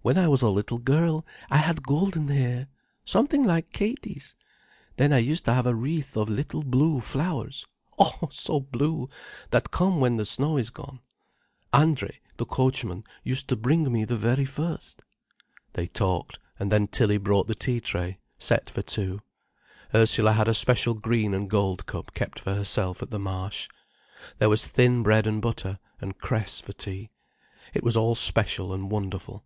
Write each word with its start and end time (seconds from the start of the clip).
"When 0.00 0.16
I 0.16 0.28
was 0.28 0.40
a 0.40 0.48
little 0.48 0.78
girl, 0.78 1.26
I 1.50 1.58
had 1.58 1.82
golden 1.82 2.28
hair, 2.28 2.68
something 3.04 3.44
like 3.44 3.72
Katie's. 3.72 4.36
Then 4.96 5.12
I 5.12 5.18
used 5.18 5.44
to 5.46 5.52
have 5.52 5.66
a 5.66 5.74
wreath 5.74 6.16
of 6.16 6.28
little 6.30 6.62
blue 6.62 7.00
flowers, 7.00 7.66
oh, 7.98 8.28
so 8.30 8.60
blue, 8.60 9.10
that 9.50 9.72
come 9.72 10.00
when 10.00 10.16
the 10.16 10.24
snow 10.24 10.58
is 10.58 10.70
gone. 10.70 11.00
Andrey, 11.74 12.20
the 12.36 12.46
coachman, 12.46 13.02
used 13.24 13.48
to 13.48 13.56
bring 13.56 13.92
me 13.92 14.04
the 14.04 14.16
very 14.16 14.44
first." 14.44 15.02
They 15.72 15.88
talked, 15.88 16.38
and 16.58 16.70
then 16.70 16.86
Tilly 16.86 17.18
brought 17.18 17.48
the 17.48 17.56
tea 17.56 17.80
tray, 17.80 18.20
set 18.38 18.70
for 18.70 18.82
two. 18.82 19.20
Ursula 19.92 20.32
had 20.32 20.48
a 20.48 20.54
special 20.54 20.94
green 20.94 21.34
and 21.34 21.50
gold 21.50 21.84
cup 21.84 22.14
kept 22.14 22.38
for 22.38 22.54
herself 22.54 23.02
at 23.02 23.10
the 23.10 23.18
Marsh. 23.18 23.68
There 24.38 24.48
was 24.48 24.68
thin 24.68 25.02
bread 25.02 25.26
and 25.26 25.42
butter, 25.42 25.80
and 26.00 26.16
cress 26.16 26.60
for 26.60 26.72
tea. 26.72 27.10
It 27.74 27.82
was 27.82 27.96
all 27.96 28.14
special 28.14 28.72
and 28.72 28.88
wonderful. 28.90 29.44